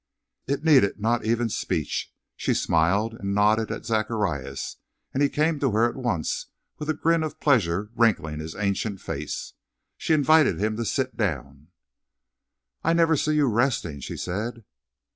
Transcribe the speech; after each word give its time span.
It 0.47 0.63
needed 0.63 0.99
not 0.99 1.25
even 1.25 1.47
speech; 1.47 2.11
she 2.35 2.55
smiled 2.55 3.13
and 3.13 3.35
nodded 3.35 3.69
at 3.69 3.85
Zacharias, 3.85 4.77
and 5.13 5.21
he 5.21 5.29
came 5.29 5.59
to 5.59 5.73
her 5.73 5.87
at 5.87 5.95
once 5.95 6.47
with 6.79 6.89
a 6.89 6.95
grin 6.95 7.21
of 7.21 7.39
pleasure 7.39 7.91
wrinkling 7.95 8.39
his 8.39 8.55
ancient 8.55 8.99
face. 8.99 9.53
She 9.97 10.15
invited 10.15 10.57
him 10.59 10.75
to 10.77 10.85
sit 10.85 11.15
down. 11.17 11.67
"I 12.83 12.93
never 12.93 13.15
see 13.15 13.35
you 13.35 13.45
resting," 13.47 13.99
she 13.99 14.17
said. 14.17 14.63